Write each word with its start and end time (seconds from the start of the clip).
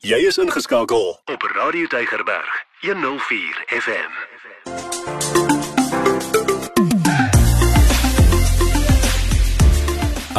Jy 0.00 0.16
is 0.24 0.38
ingeskakel 0.40 1.10
op 1.28 1.42
Radio 1.52 1.86
Tygerberg 1.92 2.52
104 2.80 3.64
FM. 3.68 4.12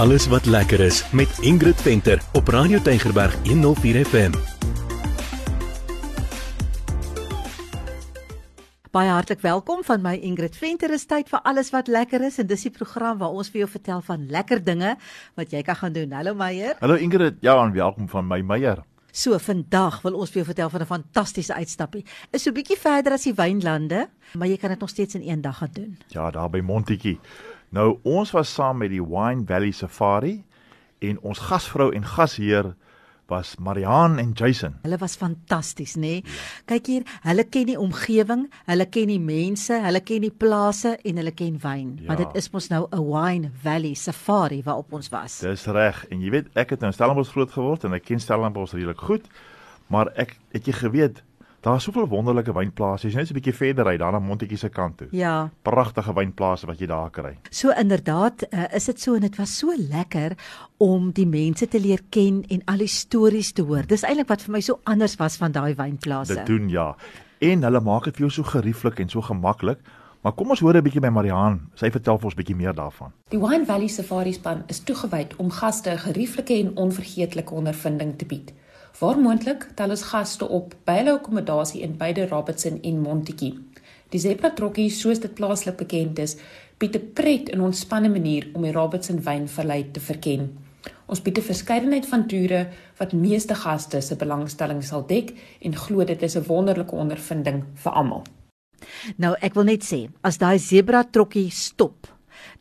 Alles 0.01 0.25
wat 0.33 0.45
lekker 0.45 0.79
is 0.79 1.05
met 1.13 1.37
Ingrid 1.45 1.81
Venter 1.81 2.21
op 2.33 2.47
Radio 2.47 2.81
Tygerberg 2.81 3.37
104 3.45 4.05
FM. 4.05 4.33
Baie 8.91 9.09
hartlik 9.09 9.45
welkom 9.45 9.83
van 9.83 10.01
my 10.01 10.17
Ingrid 10.17 10.57
Venter. 10.57 10.89
Is 10.89 11.05
tyd 11.05 11.29
vir 11.29 11.39
alles 11.45 11.69
wat 11.69 11.87
lekker 11.87 12.25
is 12.25 12.41
en 12.41 12.49
dis 12.49 12.65
die 12.65 12.73
program 12.73 13.21
waar 13.21 13.29
ons 13.29 13.53
vir 13.53 13.67
jou 13.67 13.69
vertel 13.77 14.01
van 14.09 14.25
lekker 14.25 14.65
dinge 14.65 14.97
wat 15.37 15.53
jy 15.53 15.61
kan 15.61 15.75
gaan 15.75 15.93
doen. 15.93 16.11
Hallo 16.11 16.33
Meyer. 16.33 16.81
Hallo 16.81 16.97
Ingrid. 16.97 17.37
Ja, 17.45 17.61
en 17.61 17.77
welkom 17.77 18.09
van 18.09 18.25
my 18.25 18.41
Meyer. 18.41 18.89
So 19.11 19.37
vandag 19.37 20.01
wil 20.01 20.15
ons 20.15 20.31
jou 20.33 20.45
vertel 20.45 20.69
van 20.69 20.81
'n 20.81 20.85
fantastiese 20.85 21.53
uitstappie. 21.53 22.05
Is 22.31 22.43
so 22.43 22.49
'n 22.49 22.53
bietjie 22.53 22.77
verder 22.77 23.13
as 23.13 23.23
die 23.23 23.33
wynlande, 23.33 24.09
maar 24.33 24.47
jy 24.47 24.57
kan 24.57 24.69
dit 24.69 24.79
nog 24.79 24.89
steeds 24.89 25.15
in 25.15 25.21
een 25.29 25.41
dag 25.41 25.57
gaan 25.57 25.69
doen. 25.73 25.97
Ja, 26.07 26.31
daar 26.31 26.49
by 26.49 26.59
Montetjie. 26.59 27.19
Nou 27.69 27.99
ons 28.03 28.31
was 28.31 28.53
saam 28.53 28.77
met 28.77 28.89
die 28.89 29.03
Wine 29.03 29.43
Valley 29.45 29.71
Safari 29.71 30.43
en 30.99 31.19
ons 31.21 31.39
gasvrou 31.39 31.93
en 31.95 32.05
gasheer 32.05 32.75
was 33.31 33.55
Marianne 33.59 34.19
en 34.21 34.33
Jason. 34.35 34.75
Hulle 34.83 34.99
was 34.99 35.15
fantasties, 35.19 35.95
nê? 35.95 36.19
Nee? 36.19 36.37
Kyk 36.69 36.89
hier, 36.91 37.07
hulle 37.23 37.45
ken 37.47 37.69
die 37.71 37.77
omgewing, 37.79 38.45
hulle 38.67 38.87
ken 38.91 39.11
die 39.13 39.21
mense, 39.23 39.79
hulle 39.85 40.03
ken 40.05 40.25
die 40.27 40.33
plase 40.43 40.97
en 41.07 41.21
hulle 41.21 41.33
ken 41.37 41.55
wyn. 41.63 41.95
Ja. 42.01 42.09
Want 42.11 42.25
dit 42.25 42.41
is 42.41 42.51
mos 42.51 42.67
nou 42.73 42.83
'n 42.91 43.05
wine 43.07 43.51
valley 43.63 43.95
safari 43.95 44.61
waarop 44.63 44.93
ons 44.93 45.09
was. 45.09 45.39
Dis 45.39 45.65
reg. 45.65 46.05
En 46.11 46.21
jy 46.21 46.29
weet, 46.29 46.47
ek 46.55 46.75
het 46.75 46.83
in 46.83 46.93
Stellenbosch 46.93 47.31
groot 47.31 47.51
geword 47.51 47.83
en 47.83 47.93
ek 47.93 48.05
ken 48.05 48.19
Stellenbosch 48.19 48.73
redelik 48.73 48.99
goed. 48.99 49.25
Maar 49.87 50.11
ek 50.15 50.37
het 50.51 50.65
jy 50.65 50.73
geweet 50.73 51.23
Daar's 51.61 51.83
soveel 51.83 52.07
wonderlike 52.09 52.53
wynplase. 52.53 53.05
Jy's 53.05 53.15
net 53.15 53.27
so 53.27 53.33
'n 53.33 53.37
bietjie 53.37 53.53
verder 53.53 53.85
uit 53.85 53.99
daar 53.99 54.11
na 54.11 54.19
Montetjie 54.19 54.57
se 54.57 54.69
kant 54.69 54.97
toe. 54.97 55.07
Ja. 55.11 55.49
Pragtige 55.61 56.13
wynplase 56.13 56.65
wat 56.65 56.79
jy 56.79 56.87
daar 56.87 57.09
kry. 57.09 57.37
So 57.49 57.69
inderdaad, 57.69 58.47
uh, 58.49 58.73
is 58.73 58.85
dit 58.85 59.01
so 59.01 59.13
en 59.13 59.21
dit 59.21 59.35
was 59.35 59.57
so 59.57 59.73
lekker 59.77 60.31
om 60.77 61.11
die 61.11 61.27
mense 61.27 61.67
te 61.67 61.79
leer 61.79 61.99
ken 62.09 62.43
en 62.49 62.61
al 62.65 62.77
die 62.77 62.87
stories 62.87 63.51
te 63.51 63.61
hoor. 63.61 63.85
Dis 63.87 64.03
eintlik 64.03 64.27
wat 64.27 64.41
vir 64.41 64.51
my 64.51 64.59
so 64.59 64.79
anders 64.83 65.15
was 65.15 65.37
van 65.37 65.51
daai 65.51 65.75
wynplase. 65.75 66.33
Dit 66.33 66.45
doen 66.45 66.69
ja. 66.69 66.95
En 67.39 67.63
hulle 67.63 67.79
maak 67.79 68.03
dit 68.03 68.15
vir 68.15 68.27
jou 68.27 68.31
so 68.31 68.43
gerieflik 68.43 68.99
en 68.99 69.09
so 69.09 69.21
gemaklik. 69.21 69.77
Maar 70.21 70.33
kom 70.33 70.49
ons 70.49 70.59
hoor 70.59 70.73
'n 70.77 70.83
bietjie 70.83 71.01
by 71.01 71.09
Mariaan. 71.09 71.69
Sy 71.75 71.91
vertel 71.91 72.17
vir 72.17 72.25
ons 72.25 72.33
'n 72.33 72.37
bietjie 72.37 72.55
meer 72.55 72.73
daarvan. 72.73 73.11
Die 73.29 73.39
Wine 73.39 73.65
Valley 73.65 73.87
Safari 73.87 74.33
span 74.33 74.63
is 74.67 74.79
toegewy 74.79 75.27
om 75.37 75.51
gaste 75.51 75.91
'n 75.91 75.97
gerieflike 75.97 76.53
en 76.53 76.75
onvergeetlike 76.75 77.53
ondervinding 77.53 78.17
te 78.17 78.25
bied. 78.25 78.53
Waar 78.99 79.19
moontlik 79.19 79.67
tel 79.75 79.89
ons 79.89 80.03
gaste 80.11 80.47
op 80.47 80.73
by 80.85 80.97
hulle 80.99 81.13
akkommodasie 81.17 81.81
in 81.81 81.97
beide 81.97 82.27
Robertson 82.27 82.79
en 82.83 82.99
Montetjie. 83.01 83.53
Die 84.11 84.19
Zebra 84.19 84.51
trokkie, 84.51 84.89
soos 84.91 85.21
dit 85.23 85.33
plaaslik 85.35 85.77
bekend 85.79 86.19
is, 86.19 86.35
bied 86.77 86.95
'n 86.95 87.11
pret 87.13 87.49
en 87.49 87.61
ontspanne 87.61 88.09
manier 88.09 88.49
om 88.53 88.61
die 88.61 88.71
Robertson 88.71 89.23
wynvallei 89.23 89.91
te 89.91 89.99
verken. 89.99 90.57
Ons 91.07 91.21
bied 91.21 91.37
'n 91.37 91.41
verskeidenheid 91.41 92.05
van 92.05 92.27
toere 92.27 92.67
wat 92.97 93.13
meeste 93.13 93.55
gaste 93.55 94.01
se 94.01 94.15
belangstelling 94.15 94.83
sal 94.83 95.05
dek 95.07 95.33
en 95.61 95.75
glo 95.75 96.03
dit 96.03 96.21
is 96.21 96.35
'n 96.35 96.47
wonderlike 96.47 96.95
ondervinding 96.95 97.63
vir 97.75 97.91
almal. 97.91 98.23
Nou, 99.17 99.35
ek 99.41 99.53
wil 99.53 99.63
net 99.63 99.83
sê, 99.83 100.09
as 100.23 100.37
daai 100.37 100.59
Zebra 100.59 101.03
trokkie 101.03 101.49
stop, 101.49 102.07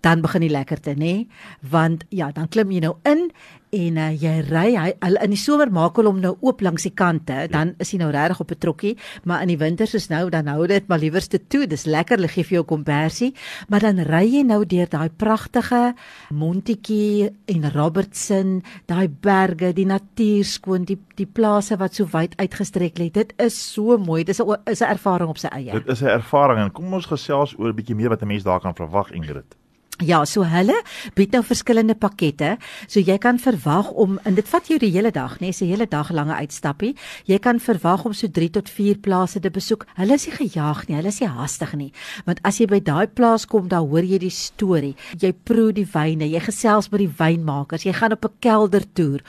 dan 0.01 0.21
begin 0.21 0.41
die 0.41 0.53
lekkerte, 0.53 0.95
nê? 0.97 1.27
Want 1.61 2.05
ja, 2.09 2.31
dan 2.33 2.49
klim 2.49 2.71
jy 2.71 2.81
nou 2.81 2.97
in 3.05 3.31
en 3.71 3.99
uh, 4.03 4.09
jy 4.11 4.33
ry 4.49 4.73
hy 4.75 5.11
in 5.23 5.31
die 5.31 5.39
somer 5.39 5.71
maak 5.71 5.99
hulle 5.99 6.11
hom 6.11 6.21
nou 6.23 6.33
oop 6.43 6.63
langs 6.65 6.87
die 6.87 6.95
kante. 6.97 7.45
Ja. 7.47 7.51
dan 7.51 7.75
is 7.83 7.93
hy 7.95 8.01
nou 8.01 8.11
regtig 8.11 8.41
op 8.43 8.51
'n 8.51 8.59
trokkie 8.59 8.97
maar 9.25 9.43
in 9.43 9.49
die 9.49 9.59
winter 9.59 9.87
soos 9.87 10.09
nou 10.11 10.29
dan 10.31 10.49
hou 10.49 10.67
dit 10.67 10.89
maar 10.89 10.99
liewerste 10.99 11.39
toe. 11.49 11.67
Dis 11.67 11.87
lekker 11.87 12.17
hulle 12.17 12.29
gee 12.29 12.45
vir 12.45 12.55
jou 12.61 12.65
kompersie. 12.65 13.35
Maar 13.69 13.81
dan 13.81 13.99
ry 13.99 14.25
jy 14.27 14.43
nou 14.43 14.65
deur 14.65 14.89
daai 14.89 15.09
pragtige 15.09 15.95
Montetjie 16.31 17.31
en 17.47 17.71
Robertson 17.73 18.63
daai 18.87 19.09
berge 19.09 19.73
die 19.73 19.87
natuur 19.87 20.45
skoon 20.45 20.85
die 20.85 20.99
die 21.15 21.27
plase 21.27 21.77
wat 21.77 21.95
so 21.95 22.07
wyd 22.07 22.35
uitgestrek 22.37 22.99
lê. 22.99 23.11
Dit 23.11 23.33
is 23.39 23.55
so 23.55 23.99
mooi. 23.99 24.25
Dis 24.25 24.41
'n 24.41 24.57
is 24.67 24.83
'n 24.83 24.91
ervaring 24.91 25.29
op 25.29 25.39
sy 25.39 25.49
eie. 25.49 25.73
Dit 25.73 25.89
is 25.89 26.03
'n 26.03 26.07
ervaring 26.07 26.59
en 26.59 26.73
kom 26.73 26.93
ons 26.93 27.07
gesels 27.07 27.55
oor 27.59 27.69
'n 27.69 27.77
bietjie 27.77 27.95
meer 27.95 28.09
wat 28.09 28.23
'n 28.23 28.27
mens 28.27 28.43
daar 28.43 28.61
kan 28.61 28.75
verwag 28.75 29.13
Ingrid 29.13 29.57
Ja, 30.01 30.23
so 30.25 30.47
hulle 30.49 30.79
bied 31.17 31.35
nou 31.35 31.43
verskillende 31.45 31.93
pakkette. 31.99 32.55
So 32.89 33.03
jy 33.05 33.19
kan 33.21 33.37
verwag 33.41 33.91
om 33.93 34.17
en 34.25 34.37
dit 34.39 34.49
vat 34.49 34.69
jou 34.71 34.79
die 34.81 34.89
hele 34.95 35.11
dag, 35.13 35.39
nee, 35.41 35.53
'n 35.53 35.67
hele 35.67 35.87
dag 35.87 36.11
lange 36.11 36.35
uitstappie. 36.35 36.97
Jy 37.27 37.39
kan 37.39 37.61
verwag 37.61 38.05
om 38.05 38.13
so 38.13 38.27
3 38.27 38.51
tot 38.51 38.69
4 38.69 38.99
plase 38.99 39.41
te 39.41 39.51
besoek. 39.51 39.87
Hulle 39.97 40.15
is 40.15 40.27
nie 40.27 40.37
gejaag 40.37 40.89
nie, 40.89 40.97
hulle 40.97 41.09
is 41.09 41.21
nie 41.21 41.29
haastig 41.29 41.75
nie. 41.75 41.93
Want 42.25 42.41
as 42.43 42.59
jy 42.59 42.67
by 42.67 42.81
daai 42.81 43.07
plaas 43.07 43.47
kom, 43.47 43.69
dan 43.69 43.89
hoor 43.89 44.03
jy 44.03 44.19
die 44.19 44.31
storie. 44.31 44.97
Jy 45.19 45.33
proe 45.33 45.73
die 45.73 45.87
wyne, 45.93 46.25
jy 46.25 46.41
gesels 46.41 46.91
met 46.91 47.01
die 47.01 47.15
wynmakers, 47.19 47.85
jy 47.85 47.93
gaan 47.93 48.13
op 48.13 48.25
'n 48.25 48.39
keldertoer 48.41 49.21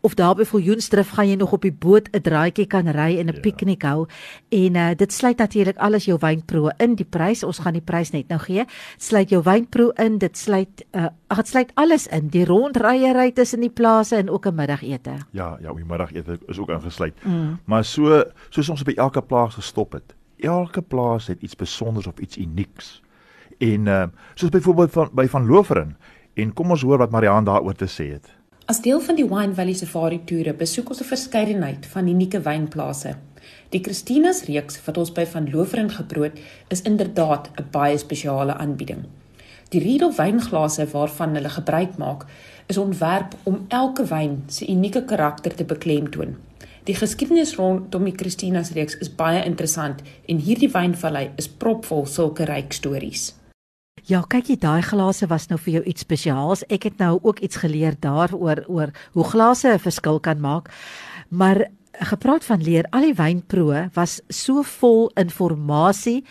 of 0.00 0.14
daar 0.14 0.34
by 0.36 0.44
Viljoenstrif 0.44 1.10
gaan 1.10 1.28
jy 1.28 1.36
nog 1.36 1.52
op 1.52 1.62
die 1.62 1.72
boot 1.72 2.08
'n 2.12 2.22
draaitjie 2.22 2.66
kan 2.66 2.86
ry 2.86 3.18
en 3.18 3.26
'n 3.26 3.34
ja. 3.34 3.40
piknik 3.40 3.82
hou. 3.82 4.06
En 4.48 4.76
uh, 4.76 4.90
dit 4.96 5.12
sluit 5.12 5.36
natuurlik 5.36 5.76
alles 5.76 6.04
jou 6.04 6.18
wynproe 6.20 6.72
in 6.78 6.94
die 6.94 7.04
prys. 7.04 7.42
Ons 7.42 7.58
gaan 7.58 7.72
die 7.72 7.82
prys 7.82 8.10
net 8.12 8.28
nou 8.28 8.38
gee. 8.38 8.64
Sluit 8.98 9.30
jou 9.30 9.42
wynproe 9.42 9.92
in 9.96 10.19
dit 10.20 10.38
sluit 10.38 10.84
uh, 10.96 11.08
ag 11.32 11.42
dit 11.42 11.48
sluit 11.48 11.72
alles 11.80 12.06
in 12.12 12.28
die 12.32 12.44
rondryery 12.48 13.30
tussen 13.36 13.64
die 13.64 13.72
plase 13.72 14.16
en 14.16 14.30
ook 14.30 14.46
'n 14.46 14.54
middagete. 14.54 15.16
Ja, 15.30 15.58
ja, 15.60 15.72
die 15.72 15.84
middagete 15.84 16.38
is 16.46 16.58
ook 16.58 16.68
ingesluit. 16.68 17.14
Mm. 17.24 17.58
Maar 17.64 17.84
so 17.84 18.24
soos 18.48 18.68
ons 18.68 18.82
by 18.82 18.92
elke 18.96 19.22
plaas 19.22 19.54
gestop 19.54 19.92
het. 19.92 20.14
Elke 20.38 20.82
plaas 20.82 21.26
het 21.26 21.42
iets 21.42 21.52
spesiaals 21.52 22.06
of 22.06 22.18
iets 22.18 22.36
unieks. 22.36 23.02
En 23.58 23.86
uh, 23.86 24.04
soos 24.34 24.50
byvoorbeeld 24.50 24.90
van 24.90 25.08
by 25.12 25.26
van 25.26 25.46
Loferen 25.46 25.96
en 26.34 26.52
kom 26.52 26.70
ons 26.70 26.82
hoor 26.82 26.98
wat 26.98 27.10
Mariaan 27.10 27.44
daaroor 27.44 27.74
te 27.74 27.88
sê 27.88 28.12
het. 28.12 28.28
As 28.70 28.80
deel 28.80 29.00
van 29.00 29.16
die 29.18 29.26
Wine 29.28 29.54
Valley 29.54 29.74
Safari 29.74 30.20
toere 30.24 30.54
besoek 30.54 30.88
ons 30.88 31.00
'n 31.00 31.04
verskeidenheid 31.04 31.86
van 31.86 32.08
unieke 32.08 32.40
wynplase. 32.40 33.16
Die 33.68 33.80
Christina's 33.82 34.44
reeks 34.44 34.84
wat 34.84 34.98
ons 34.98 35.12
by 35.12 35.24
van 35.26 35.50
Loferen 35.50 35.90
geproot 35.90 36.38
is 36.68 36.82
inderdaad 36.82 37.50
'n 37.56 37.66
baie 37.70 37.98
spesiale 37.98 38.54
aanbieding. 38.54 39.04
Die 39.70 39.78
Riedel 39.78 40.10
wynglase 40.16 40.86
waarvan 40.90 41.36
hulle 41.38 41.48
gebruik 41.48 41.96
maak, 41.98 42.24
is 42.66 42.78
ontwerp 42.78 43.36
om 43.46 43.64
elke 43.68 44.02
wyn 44.10 44.40
se 44.50 44.66
unieke 44.66 45.04
karakter 45.04 45.54
te 45.54 45.64
beklemtoon. 45.64 46.36
Die 46.88 46.96
geskiedenis 46.98 47.54
rondom 47.58 48.08
die 48.08 48.16
Christina's 48.16 48.72
reeks 48.74 48.96
is 48.98 49.12
baie 49.14 49.44
interessant 49.46 50.02
en 50.26 50.42
hierdie 50.42 50.70
wynvallei 50.72 51.28
is 51.38 51.46
propvol 51.48 52.06
sulke 52.10 52.48
ryk 52.50 52.74
stories. 52.74 53.34
Ja, 54.08 54.24
kyk 54.26 54.48
jy 54.50 54.56
daai 54.58 54.82
glase 54.82 55.28
was 55.30 55.46
nou 55.50 55.58
vir 55.60 55.74
jou 55.74 55.82
iets 55.92 56.02
spesiaals. 56.02 56.64
Ek 56.66 56.88
het 56.88 56.98
nou 56.98 57.20
ook 57.22 57.38
iets 57.44 57.60
geleer 57.62 57.94
daaroor 58.00 58.64
oor 58.66 58.90
hoe 59.12 59.24
glase 59.24 59.68
'n 59.68 59.78
verskil 59.78 60.18
kan 60.18 60.40
maak. 60.40 60.70
Maar 61.28 61.70
gepraat 61.92 62.44
van 62.44 62.62
leer, 62.62 62.86
al 62.90 63.00
die 63.00 63.14
wynproe 63.14 63.90
was 63.94 64.20
so 64.28 64.62
vol 64.62 65.10
inligting 65.14 66.24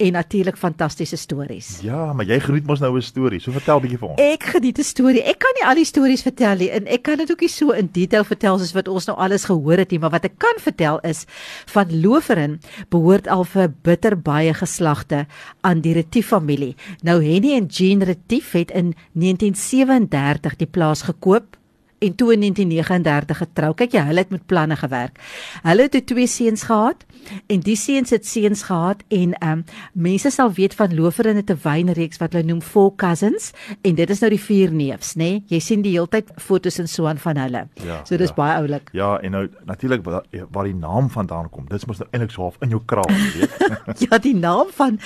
en 0.00 0.12
natuurlik 0.16 0.56
fantastiese 0.56 1.16
stories. 1.16 1.78
Ja, 1.84 2.12
maar 2.12 2.24
jy 2.28 2.38
geniet 2.40 2.66
mos 2.66 2.80
nou 2.80 2.96
'n 2.96 3.02
storie. 3.02 3.40
So 3.40 3.52
vertel 3.52 3.80
bietjie 3.80 3.98
vir 3.98 4.08
ons. 4.08 4.20
Ek 4.20 4.42
geniet 4.42 4.78
'n 4.78 4.82
storie. 4.82 5.22
Ek 5.22 5.38
kan 5.38 5.52
nie 5.54 5.66
al 5.68 5.74
die 5.74 5.84
stories 5.84 6.22
vertel 6.22 6.56
nie 6.56 6.70
en 6.70 6.86
ek 6.86 7.02
kan 7.02 7.16
dit 7.18 7.30
ook 7.30 7.40
nie 7.40 7.48
so 7.48 7.70
in 7.70 7.88
detail 7.92 8.24
vertel 8.24 8.58
soos 8.58 8.72
wat 8.72 8.88
ons 8.88 9.06
nou 9.06 9.16
alles 9.18 9.44
gehoor 9.44 9.76
het 9.76 9.90
nie, 9.90 9.98
maar 9.98 10.10
wat 10.10 10.24
ek 10.24 10.38
kan 10.38 10.56
vertel 10.58 10.98
is 11.00 11.24
van 11.66 12.00
Loferin 12.00 12.60
behoort 12.88 13.28
al 13.28 13.44
vir 13.44 13.68
bitter 13.82 14.16
baie 14.16 14.54
geslagte 14.54 15.26
aan 15.60 15.80
die 15.80 15.92
Retief 15.92 16.26
familie. 16.26 16.76
Nou 17.02 17.22
Henny 17.22 17.54
en 17.56 17.66
Jean 17.66 18.02
Retief 18.02 18.52
het 18.52 18.70
in 18.70 18.94
1937 19.12 20.56
die 20.56 20.66
plaas 20.66 21.02
gekoop 21.02 21.59
en 22.00 22.14
toe 22.14 22.32
in 22.32 22.40
1939 22.40 23.36
getrou. 23.36 23.70
Kyk 23.76 23.92
jy, 23.92 24.02
hulle 24.08 24.24
het 24.24 24.30
met 24.32 24.46
planne 24.48 24.76
gewerk. 24.80 25.20
Hulle 25.62 25.88
het 25.88 25.98
twee 26.06 26.26
seuns 26.26 26.62
gehad 26.68 27.04
en 27.52 27.60
die 27.60 27.76
seuns 27.76 28.10
het 28.14 28.26
seuns 28.26 28.62
gehad 28.68 29.02
en 29.08 29.34
ehm 29.38 29.50
um, 29.50 29.64
mense 29.92 30.30
sal 30.30 30.52
weet 30.56 30.74
van 30.74 30.94
Loferin 30.94 31.36
het 31.36 31.50
'n 31.50 31.60
wynreeks 31.62 32.18
wat 32.18 32.32
hulle 32.32 32.44
noem 32.44 32.62
Four 32.62 32.94
Cousins 32.96 33.50
en 33.82 33.94
dit 33.94 34.10
is 34.10 34.20
nou 34.20 34.30
die 34.30 34.40
vier 34.40 34.72
neefs, 34.72 35.14
nê? 35.14 35.18
Nee? 35.18 35.44
Jy 35.46 35.58
sien 35.58 35.82
die 35.82 35.92
hele 35.92 36.08
tyd 36.08 36.30
fotos 36.36 36.78
en 36.78 36.88
so 36.88 37.06
aan 37.06 37.18
van 37.18 37.36
hulle. 37.36 37.66
Ja, 37.74 38.00
so 38.04 38.16
dis 38.16 38.28
ja. 38.28 38.34
baie 38.34 38.56
oulik. 38.56 38.88
Ja, 38.92 39.18
en 39.20 39.30
nou 39.30 39.48
natuurlik 39.64 40.04
waar, 40.04 40.22
waar 40.50 40.64
die 40.64 40.74
naam 40.74 41.10
vandaan 41.10 41.50
kom. 41.50 41.68
Dit 41.68 41.86
moet 41.86 41.98
nou 41.98 42.08
eintlik 42.10 42.30
so 42.30 42.42
half 42.42 42.56
in 42.60 42.68
jou 42.68 42.82
kraal, 42.86 43.10
weet. 43.34 43.50
ja, 44.10 44.18
die 44.18 44.34
naam 44.34 44.66
van 44.70 44.98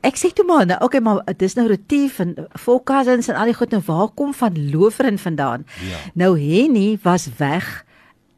ek 0.00 0.16
sê 0.16 0.32
toe 0.32 0.46
maar, 0.46 0.66
nou, 0.66 0.80
okay, 0.80 1.00
maar 1.00 1.22
dis 1.36 1.54
nou 1.54 1.68
Retief 1.68 2.18
en 2.18 2.34
Four 2.52 2.82
Cousins 2.82 3.28
en 3.28 3.36
al 3.36 3.44
die 3.44 3.54
goed 3.54 3.70
nou 3.70 3.82
waar 3.84 4.08
kom 4.08 4.34
van 4.34 4.70
Loferin 4.70 5.18
vandaan? 5.18 5.66
Ja. 5.88 5.98
Nou 6.14 6.37
Henny 6.38 6.98
was 7.02 7.28
weg. 7.38 7.84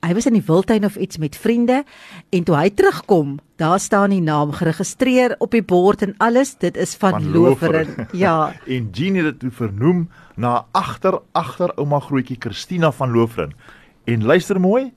Hy 0.00 0.14
was 0.16 0.26
in 0.26 0.32
die 0.38 0.44
wildtuin 0.46 0.84
of 0.88 0.96
iets 0.96 1.18
met 1.20 1.36
vriende 1.36 1.82
en 2.32 2.44
toe 2.48 2.54
hy 2.56 2.70
terugkom, 2.72 3.34
daar 3.60 3.80
staan 3.80 4.14
die 4.14 4.22
naam 4.24 4.54
geregistreer 4.56 5.34
op 5.38 5.52
die 5.52 5.62
bord 5.62 6.02
en 6.02 6.14
alles. 6.18 6.54
Dit 6.56 6.76
is 6.80 6.94
van, 6.96 7.18
van 7.18 7.30
Loferin. 7.32 7.92
Ja. 8.24 8.54
en 8.66 8.88
Jean 8.92 9.14
het 9.20 9.40
dit 9.40 9.54
vernoem 9.54 10.08
na 10.36 10.64
agter 10.72 11.20
agter 11.32 11.74
ouma 11.76 12.00
grootjie 12.00 12.38
Christina 12.40 12.92
van 12.92 13.12
Loferin. 13.12 13.52
En 14.04 14.24
luister 14.24 14.60
mooi, 14.60 14.92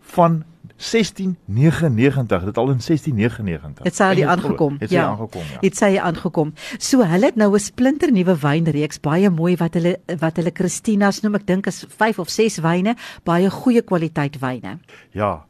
van 0.00 0.42
1699, 0.82 2.44
dit 2.44 2.56
al 2.58 2.70
in 2.70 2.80
1699. 2.80 3.84
Het 3.84 3.94
sy 3.96 4.02
al 4.02 4.16
En 4.22 4.28
aangekom. 4.28 4.76
Het 4.78 4.88
sy 4.90 4.94
Ja. 4.96 5.06
aangekom, 5.08 5.42
ja. 5.52 5.58
Het 5.60 5.76
sy 5.76 5.98
aangekom. 5.98 6.52
So 6.78 7.04
hulle 7.04 7.24
het 7.26 7.36
nou 7.36 7.54
'n 7.54 7.58
splinter 7.58 8.12
nuwe 8.12 8.36
wynreeks, 8.38 9.00
baie 9.00 9.30
mooi 9.30 9.56
wat 9.56 9.74
hulle 9.74 9.98
wat 10.18 10.36
hulle 10.36 10.50
Christina's 10.54 11.20
noem. 11.22 11.34
Ek 11.34 11.46
dink 11.46 11.66
is 11.66 11.84
5 11.88 12.18
of 12.18 12.28
6 12.28 12.58
wyne, 12.58 12.94
baie 13.24 13.50
goeie 13.50 13.82
kwaliteit 13.82 14.38
wyne. 14.38 14.78
Ja. 15.10 15.44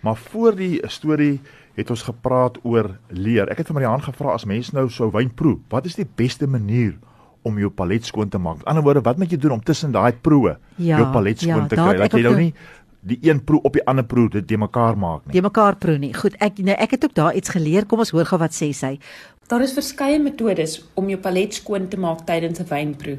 Maar 0.00 0.16
voor 0.16 0.54
die 0.56 0.80
storie 0.86 1.40
het 1.74 1.90
ons 1.90 2.02
gepraat 2.02 2.58
oor 2.62 2.98
leer. 3.08 3.48
Ek 3.50 3.58
het 3.58 3.66
vir 3.66 3.74
Mariaan 3.74 4.02
gevra 4.02 4.32
as 4.32 4.44
mense 4.44 4.74
nou 4.74 4.88
sou 4.90 5.10
wyn 5.12 5.30
proe, 5.34 5.58
wat 5.68 5.86
is 5.86 5.94
die 5.94 6.06
beste 6.16 6.46
manier 6.46 6.94
om 7.42 7.58
jou 7.58 7.70
palet 7.70 8.04
skoon 8.04 8.28
te 8.28 8.38
maak? 8.38 8.56
Met 8.56 8.64
ander 8.66 8.82
woorde, 8.82 9.00
wat 9.00 9.18
moet 9.18 9.30
jy 9.30 9.36
doen 9.38 9.50
om 9.52 9.62
tussen 9.62 9.92
daai 9.92 10.12
proewe 10.12 10.58
Ja, 10.76 10.98
jou 10.98 11.12
palet 11.12 11.38
skoon 11.40 11.56
ja, 11.56 11.66
te 11.66 11.74
kry? 11.74 11.96
Dat 11.96 12.12
jy 12.12 12.22
nou- 12.22 12.36
nie 12.36 12.54
die 13.00 13.18
een 13.22 13.44
proe 13.44 13.60
op 13.62 13.72
die 13.72 13.84
ander 13.86 14.04
proe 14.04 14.28
dit 14.28 14.46
te 14.46 14.56
mekaar 14.56 14.98
maak 14.98 15.26
nie. 15.26 15.32
Die 15.32 15.42
mekaar 15.42 15.76
proe 15.76 15.98
nie. 15.98 16.12
Goed, 16.14 16.34
ek 16.42 16.58
nou 16.58 16.76
ek 16.76 16.96
het 16.96 17.04
ook 17.04 17.14
daar 17.14 17.34
iets 17.34 17.48
geleer. 17.54 17.86
Kom 17.86 17.98
ons 17.98 18.10
hoor 18.10 18.26
gou 18.26 18.38
wat 18.38 18.56
sê 18.56 18.72
sy. 18.74 18.98
Daar 19.48 19.62
is 19.64 19.72
verskeie 19.72 20.18
metodes 20.20 20.82
om 20.94 21.08
jou 21.08 21.18
palet 21.20 21.54
skoon 21.54 21.88
te 21.88 21.96
maak 21.96 22.26
tydens 22.26 22.60
'n 22.60 22.68
wynproe. 22.68 23.18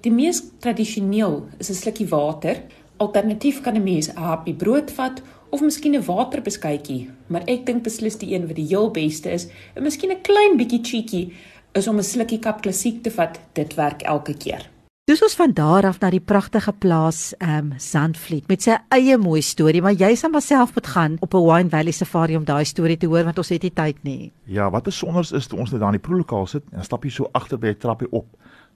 Die 0.00 0.12
mees 0.12 0.42
tradisioneel 0.60 1.48
is 1.58 1.70
'n 1.70 1.74
slukkie 1.74 2.08
water. 2.08 2.62
Alternatief 2.98 3.60
kan 3.62 3.76
'n 3.76 3.82
mens 3.82 4.08
'n 4.08 4.16
happie 4.16 4.54
brood 4.54 4.90
vat 4.90 5.22
of 5.50 5.60
miskien 5.60 5.94
'n 5.94 6.04
waterbeskuitjie, 6.04 7.10
maar 7.26 7.42
ek 7.46 7.66
dink 7.66 7.82
beslis 7.82 8.18
die 8.18 8.34
een 8.34 8.46
wat 8.46 8.56
die 8.56 8.66
heel 8.66 8.90
beste 8.90 9.30
is, 9.30 9.48
en 9.74 9.82
miskien 9.82 10.10
'n 10.10 10.22
klein 10.22 10.56
bietjie 10.56 10.84
cheeky, 10.84 11.32
is 11.74 11.88
om 11.88 11.96
'n 11.96 12.02
slukkie 12.02 12.38
kap 12.38 12.62
klassiek 12.62 13.02
te 13.02 13.10
vat. 13.10 13.40
Dit 13.52 13.74
werk 13.74 14.02
elke 14.02 14.34
keer. 14.34 14.70
Dis 15.06 15.20
ons 15.22 15.36
van 15.38 15.52
daar 15.54 15.86
af 15.86 16.00
na 16.02 16.08
die 16.10 16.18
pragtige 16.18 16.72
plaas 16.82 17.18
ehm 17.38 17.68
um, 17.70 17.74
Zandvliet 17.78 18.48
met 18.50 18.64
sy 18.64 18.74
eie 18.90 19.14
mooi 19.22 19.38
storie, 19.38 19.78
maar 19.78 19.94
jy 19.94 20.08
sal 20.18 20.32
maar 20.34 20.42
self 20.42 20.72
moet 20.74 20.88
gaan 20.94 21.14
op 21.22 21.34
'n 21.34 21.44
Wine 21.46 21.70
Valley 21.70 21.92
safari 21.94 22.36
om 22.36 22.44
daai 22.44 22.64
storie 22.64 22.96
te 22.96 23.06
hoor 23.06 23.22
want 23.24 23.38
ons 23.38 23.48
het 23.48 23.62
nie 23.62 23.70
tyd 23.70 24.02
nie. 24.02 24.32
Ja, 24.44 24.70
wat 24.70 24.86
is 24.86 24.98
sonders 24.98 25.30
is 25.32 25.46
toe 25.46 25.58
ons 25.58 25.70
net 25.70 25.80
daar 25.80 25.94
in 25.94 26.00
die 26.00 26.08
proelokaal 26.08 26.46
sit 26.46 26.64
en 26.64 26.82
dan 26.82 26.84
stap 26.84 27.04
jy 27.04 27.10
so 27.10 27.28
agter 27.32 27.58
by 27.58 27.66
'n 27.66 27.78
trappie 27.78 28.10
op, 28.10 28.26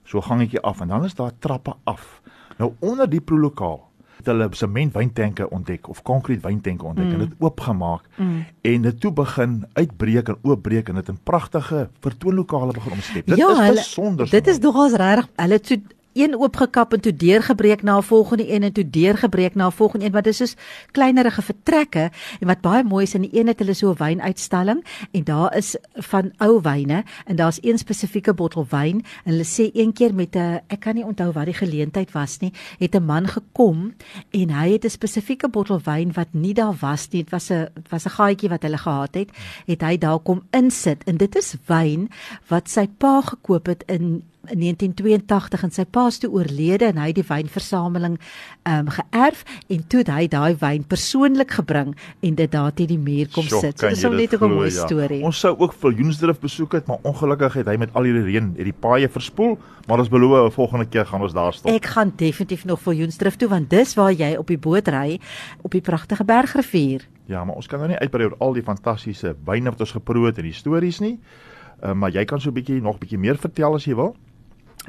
so 0.05 0.21
gangetjie 0.21 0.61
af 0.61 0.79
en 0.81 0.87
dan 0.87 1.03
is 1.05 1.15
daar 1.15 1.31
trappe 1.39 1.73
af. 1.83 2.21
Nou 2.57 2.71
onder 2.79 3.09
die 3.09 3.21
proelokaal 3.21 3.89
het 4.17 4.25
hulle 4.25 4.47
sement 4.51 4.93
wyntanke 4.93 5.49
ontdek 5.49 5.89
of 5.89 6.01
konkrete 6.01 6.47
wyntanke 6.47 6.85
ontdek 6.85 7.05
mm. 7.05 7.11
en 7.11 7.19
dit 7.19 7.33
oopgemaak 7.39 8.03
mm. 8.15 8.45
en 8.61 8.81
dit 8.81 8.99
toe 8.99 9.11
begin 9.11 9.65
uitbreek 9.73 10.27
en 10.27 10.37
oopbreek 10.41 10.89
en 10.89 10.95
dit 10.95 11.07
in 11.07 11.17
pragtige 11.23 11.89
vertoonlokale 11.99 12.71
begin 12.71 12.91
omskep. 12.91 13.25
Dit 13.25 13.37
is 13.37 13.69
besonder. 13.69 14.29
Dit 14.29 14.47
is 14.47 14.59
nogals 14.59 14.93
regtig. 14.93 15.27
Hulle 15.35 15.53
het 15.53 15.67
so 15.67 15.75
een 16.13 16.35
oopgekap 16.37 16.93
en 16.93 16.99
toe 16.99 17.15
deurgebreek 17.15 17.83
na 17.83 17.97
'n 17.97 18.03
volgende 18.03 18.53
een 18.53 18.63
en 18.63 18.71
toe 18.71 18.89
deurgebreek 18.89 19.55
na 19.55 19.67
'n 19.67 19.71
volgende 19.71 20.05
een, 20.05 20.11
maar 20.11 20.21
dis 20.21 20.37
soos 20.37 20.55
kleinerige 20.91 21.41
vertrekke 21.41 22.11
en 22.39 22.47
wat 22.47 22.61
baie 22.61 22.83
mooi 22.83 23.03
is 23.03 23.13
in 23.13 23.21
die 23.21 23.39
een 23.39 23.47
het 23.47 23.59
hulle 23.59 23.73
so 23.73 23.89
'n 23.91 23.95
wynuitstalling 23.97 24.85
en 25.11 25.23
daar 25.23 25.55
is 25.55 25.75
van 25.93 26.31
ou 26.37 26.61
wyne 26.61 27.03
en 27.25 27.35
daar's 27.35 27.59
een 27.61 27.77
spesifieke 27.77 28.33
bottel 28.33 28.65
wyn 28.69 29.03
en 29.23 29.31
hulle 29.31 29.45
sê 29.45 29.71
een 29.73 29.93
keer 29.93 30.13
met 30.13 30.35
'n 30.35 30.59
ek 30.67 30.79
kan 30.79 30.95
nie 30.95 31.05
onthou 31.05 31.31
wat 31.31 31.45
die 31.45 31.53
geleentheid 31.53 32.11
was 32.11 32.37
nie, 32.39 32.53
het 32.79 32.95
'n 32.95 33.05
man 33.05 33.27
gekom 33.27 33.93
en 34.29 34.49
hy 34.49 34.71
het 34.71 34.85
'n 34.85 34.89
spesifieke 34.89 35.49
bottel 35.49 35.81
wyn 35.83 36.11
wat 36.13 36.27
nie 36.31 36.53
daar 36.53 36.75
was 36.79 37.07
nie, 37.09 37.23
dit 37.23 37.31
was 37.31 37.49
'n 37.51 37.67
was 37.89 38.05
'n 38.05 38.09
gaatjie 38.09 38.49
wat 38.49 38.61
hulle 38.61 38.77
gehad 38.77 39.13
het, 39.15 39.29
het 39.65 39.81
hy 39.81 39.97
daar 39.97 40.19
kom 40.19 40.43
insit 40.51 41.03
en 41.03 41.17
dit 41.17 41.35
is 41.35 41.55
wyn 41.65 42.09
wat 42.47 42.69
sy 42.69 42.87
pa 42.97 43.21
gekoop 43.21 43.65
het 43.65 43.83
in 43.87 44.23
in 44.49 44.59
1982 44.59 45.63
en 45.63 45.71
sy 45.71 45.83
pa 45.85 46.07
is 46.09 46.17
toe 46.21 46.31
oorlede 46.33 46.87
en 46.89 46.97
hy 46.97 47.11
het 47.11 47.19
die 47.19 47.27
wynversameling 47.27 48.17
ehm 48.63 48.87
um, 48.87 48.89
geërf 48.91 49.43
en 49.73 49.83
toe 49.87 50.01
het 50.01 50.09
hy 50.09 50.27
daai 50.31 50.55
wyn 50.61 50.85
persoonlik 50.89 51.53
gebring 51.59 51.93
en 52.25 52.35
dit 52.35 52.51
daar 52.51 52.73
teen 52.73 52.89
die 52.89 52.99
muur 52.99 53.29
kom 53.33 53.45
sit. 53.45 53.77
So 53.77 53.85
kan 53.85 53.93
dis 53.93 54.01
jy 54.01 54.09
nou 54.09 54.17
dit 54.17 54.31
net 54.31 54.41
'n 54.41 54.53
mooi 54.53 54.71
ja. 54.71 54.87
storie. 54.87 55.21
Ons 55.23 55.39
sou 55.39 55.53
ook 55.57 55.73
Viljoensdrif 55.73 56.39
besoek 56.39 56.73
het, 56.73 56.87
maar 56.87 56.97
ongelukkig 57.03 57.53
het 57.53 57.67
hy 57.67 57.77
met 57.77 57.93
al 57.93 58.03
hierdie 58.09 58.23
reën 58.23 58.53
het 58.57 58.65
die 58.65 58.73
paaie 58.73 59.09
verspoel, 59.09 59.57
maar 59.87 59.99
ons 59.99 60.09
beloof 60.09 60.53
volgende 60.53 60.85
keer 60.85 61.05
gaan 61.05 61.21
ons 61.21 61.33
daar 61.33 61.53
stop. 61.53 61.71
Ek 61.71 61.85
gaan 61.85 62.13
definitief 62.15 62.65
nog 62.65 62.81
vir 62.81 62.93
Joensdrift 62.93 63.39
toe 63.39 63.49
want 63.49 63.69
dis 63.69 63.93
waar 63.93 64.11
jy 64.11 64.35
op 64.37 64.47
die 64.47 64.57
boot 64.57 64.87
ry 64.87 65.19
op 65.61 65.71
die 65.71 65.81
pragtige 65.81 66.23
bergrivier. 66.23 67.07
Ja, 67.25 67.45
maar 67.45 67.55
ons 67.55 67.67
kan 67.67 67.79
nou 67.79 67.89
nie 67.89 67.99
uitbrei 67.99 68.25
oor 68.25 68.35
al 68.39 68.53
die 68.53 68.65
fantastiese 68.65 69.35
wyne 69.45 69.69
wat 69.69 69.79
ons 69.79 69.91
geproe 69.91 70.25
het 70.25 70.37
en 70.37 70.43
die 70.43 70.53
stories 70.53 70.99
nie. 70.99 71.19
Uh, 71.81 71.93
maar 71.93 72.11
jy 72.11 72.25
kan 72.25 72.41
so 72.41 72.49
'n 72.49 72.53
bietjie 72.53 72.81
nog 72.81 72.97
bietjie 72.97 73.17
meer 73.17 73.37
vertel 73.37 73.73
as 73.73 73.85
jy 73.85 73.95
wil. 73.95 74.15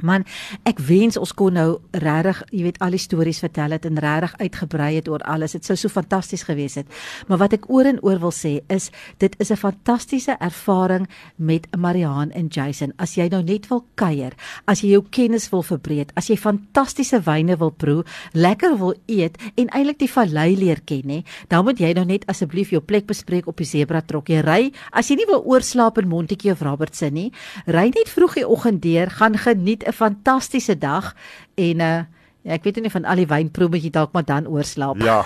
Man, 0.01 0.23
ek 0.65 0.79
wens 0.81 1.19
ons 1.21 1.35
kon 1.37 1.53
nou 1.53 1.67
regtig, 1.93 2.39
jy 2.49 2.63
weet, 2.65 2.79
al 2.81 2.95
die 2.95 3.01
stories 3.01 3.43
vertel 3.43 3.75
het 3.75 3.85
en 3.85 3.99
regtig 4.01 4.33
uitgebrei 4.39 4.95
het 4.95 5.09
oor 5.11 5.21
alles. 5.29 5.53
Dit 5.53 5.67
sou 5.67 5.75
so 5.77 5.91
fantasties 5.93 6.45
gewees 6.47 6.79
het. 6.79 6.89
Maar 7.29 7.43
wat 7.43 7.53
ek 7.59 7.67
oor 7.69 7.85
en 7.85 7.99
oor 8.01 8.17
wil 8.23 8.33
sê 8.33 8.55
is 8.73 8.89
dit 9.21 9.35
is 9.39 9.51
'n 9.51 9.55
fantastiese 9.55 10.35
ervaring 10.39 11.07
met 11.37 11.67
Mariaan 11.77 12.31
en 12.31 12.47
Jason. 12.47 12.93
As 12.97 13.15
jy 13.15 13.27
nou 13.29 13.43
net 13.43 13.67
wil 13.69 13.85
kuier, 13.95 14.33
as 14.65 14.81
jy 14.81 14.89
jou 14.89 15.03
kennis 15.09 15.49
wil 15.49 15.61
verbreek, 15.61 16.11
as 16.15 16.27
jy 16.27 16.37
fantastiese 16.37 17.21
wyne 17.21 17.57
wil 17.57 17.71
proe, 17.71 18.03
lekker 18.33 18.77
wil 18.77 18.95
eet 19.07 19.37
en 19.55 19.67
eintlik 19.69 19.99
die 19.99 20.09
vallei 20.09 20.55
leer 20.55 20.81
ken, 20.85 21.03
nê, 21.05 21.23
dan 21.49 21.63
moet 21.63 21.77
jy 21.79 21.93
nou 21.93 22.05
net 22.05 22.25
asseblief 22.27 22.69
jou 22.69 22.81
plek 22.81 23.05
bespreek 23.05 23.47
op 23.47 23.57
die 23.57 23.65
Zebra 23.65 24.01
trok. 24.01 24.27
Jy 24.27 24.41
ry, 24.41 24.71
as 24.91 25.09
jy 25.09 25.15
nie 25.15 25.27
wil 25.27 25.43
oorslaap 25.45 25.97
in 25.97 26.07
Montetjie 26.07 26.51
of 26.51 26.61
Robertson 26.61 27.13
nie, 27.13 27.31
ry 27.67 27.85
net 27.85 28.09
vroeg 28.09 28.33
die 28.33 28.47
oggend 28.47 28.81
deur, 28.81 29.09
gaan 29.09 29.37
geniet 29.37 29.82
'n 29.85 29.93
fantastiese 29.93 30.77
dag 30.77 31.15
en 31.55 31.79
uh 31.79 32.01
ja, 32.43 32.57
ek 32.57 32.63
weet 32.63 32.81
nie 32.83 32.91
van 32.91 33.05
al 33.05 33.15
die 33.15 33.27
wynproe 33.27 33.69
moet 33.71 33.83
jy 33.83 33.89
dalk 33.89 34.11
maar 34.11 34.25
dan 34.27 34.47
oorslaap. 34.47 34.99
Ja. 34.99 35.23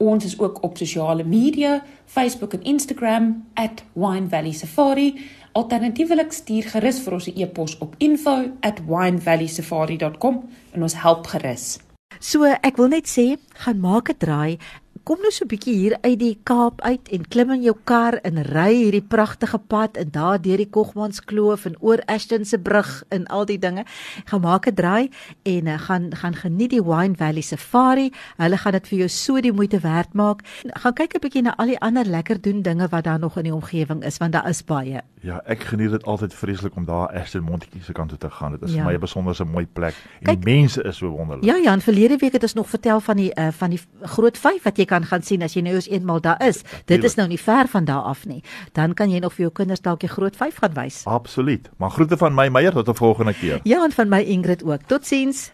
Ons 0.02 0.24
is 0.24 0.38
ook 0.38 0.62
op 0.62 0.76
sosiale 0.76 1.24
media, 1.24 1.84
Facebook 2.04 2.52
en 2.52 2.62
Instagram 2.62 3.44
@winevalley.safari. 3.92 5.20
Alternatiefelik 5.52 6.32
stuur 6.32 6.62
gerus 6.62 7.00
vir 7.04 7.12
ons 7.12 7.28
'n 7.28 7.40
e-pos 7.40 7.78
op 7.78 7.94
info@winevalley.safari.com 7.98 10.48
en 10.72 10.82
ons 10.82 11.02
help 11.02 11.26
gerus. 11.26 11.78
So 12.18 12.44
ek 12.44 12.76
wil 12.76 12.88
net 12.88 13.18
sê, 13.18 13.36
gaan 13.64 13.80
maak 13.80 14.08
'n 14.08 14.14
draai. 14.18 14.58
Kom 15.04 15.18
nou 15.18 15.32
so 15.34 15.42
'n 15.44 15.48
bietjie 15.50 15.74
hier 15.74 15.96
uit 16.00 16.18
die 16.18 16.38
Kaap 16.44 16.80
uit 16.80 17.08
en 17.10 17.26
klim 17.28 17.50
in 17.50 17.62
jou 17.62 17.74
kar 17.84 18.14
en 18.22 18.36
ry 18.42 18.70
hierdie 18.74 19.02
pragtige 19.02 19.58
pad 19.58 19.96
en 19.96 20.10
daar 20.12 20.38
deur 20.40 20.56
die 20.56 20.68
Kogmanskloof 20.70 21.64
en 21.66 21.74
oor 21.80 21.98
Ashton 22.06 22.44
se 22.44 22.58
brug 22.58 23.02
en 23.08 23.26
al 23.26 23.44
die 23.46 23.58
dinge. 23.58 23.84
Gaan 24.24 24.40
maak 24.40 24.66
'n 24.68 24.74
draai 24.74 25.10
en 25.42 25.66
uh, 25.66 25.78
gaan 25.78 26.14
gaan 26.14 26.34
geniet 26.34 26.70
die 26.70 26.82
Wine 26.84 27.14
Valley 27.16 27.40
Safari. 27.42 28.12
Hulle 28.36 28.56
gaan 28.56 28.72
dit 28.72 28.88
vir 28.88 28.98
jou 28.98 29.08
so 29.08 29.40
die 29.40 29.52
moeite 29.52 29.80
werd 29.80 30.12
maak. 30.14 30.40
Gaan 30.66 30.92
kyk 30.94 31.14
'n 31.14 31.18
bietjie 31.20 31.42
na 31.42 31.54
al 31.56 31.66
die 31.66 31.78
ander 31.80 32.04
lekker 32.06 32.40
doen 32.40 32.62
dinge 32.62 32.88
wat 32.88 33.04
daar 33.04 33.18
nog 33.18 33.36
in 33.36 33.42
die 33.44 33.54
omgewing 33.54 34.04
is 34.04 34.18
want 34.18 34.32
daar 34.32 34.48
is 34.48 34.62
baie. 34.64 35.00
Ja, 35.20 35.40
ek 35.46 35.62
geniet 35.62 35.90
dit 35.90 36.04
altyd 36.04 36.34
vreeslik 36.34 36.76
om 36.76 36.84
daar 36.84 37.08
Ashton 37.08 37.42
Montetjie 37.42 37.82
se 37.82 37.92
kant 37.92 38.08
toe 38.08 38.18
te 38.18 38.30
gaan. 38.30 38.52
Dit 38.52 38.62
is 38.62 38.70
Ja. 38.74 38.82
vir 38.82 38.86
my 38.86 38.94
'n 38.94 39.00
besonderse 39.00 39.44
mooi 39.44 39.66
plek 39.66 39.94
en 40.20 40.26
Kyk- 40.36 40.44
die 40.44 40.54
mense 40.60 40.82
is 40.82 40.96
so 40.96 41.08
wonderlik. 41.10 41.44
Ja 41.44 41.56
Jan, 41.58 41.80
verlede 41.80 42.16
week 42.16 42.32
het 42.32 42.42
ons 42.42 42.54
nog 42.54 42.68
vertel 42.68 43.00
van 43.00 43.16
die 43.16 43.32
uh, 43.38 43.48
van 43.50 43.70
die 43.70 43.80
groot 44.02 44.38
vyf 44.38 44.62
wat 44.62 44.76
jy 44.76 44.84
kan 44.92 45.08
gaan 45.08 45.24
sien 45.24 45.44
as 45.46 45.56
jy 45.56 45.64
nou 45.64 45.74
eens 45.78 45.88
eenmal 45.88 46.20
daar 46.20 46.40
is. 46.44 46.60
Dit 46.90 47.04
is 47.08 47.16
nou 47.16 47.28
nie 47.30 47.40
ver 47.40 47.68
van 47.72 47.88
daar 47.88 48.08
af 48.12 48.26
nie. 48.28 48.42
Dan 48.76 48.94
kan 48.98 49.12
jy 49.12 49.22
nog 49.24 49.36
vir 49.36 49.46
jou 49.46 49.52
kinders 49.62 49.80
dalk 49.84 50.04
die 50.04 50.12
groot 50.12 50.36
5 50.36 50.60
gaan 50.64 50.76
wys. 50.76 51.02
Absoluut. 51.08 51.70
Maar 51.80 51.90
groete 51.96 52.18
van 52.20 52.36
my 52.36 52.48
Meyer 52.52 52.72
tot 52.72 52.88
'n 52.88 52.94
volgende 52.94 53.34
keer. 53.34 53.60
Ja, 53.62 53.84
en 53.84 53.92
van 53.92 54.08
my 54.08 54.20
Ingrid 54.20 54.64
ook. 54.64 54.82
Totsiens. 54.86 55.52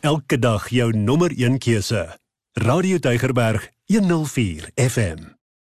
Elke 0.00 0.38
dag 0.38 0.68
jou 0.68 0.92
nommer 0.96 1.30
1 1.30 1.58
keuse. 1.58 2.18
Radio 2.52 2.98
Deugerberg 2.98 3.70
104 3.86 4.70
FM. 4.74 5.41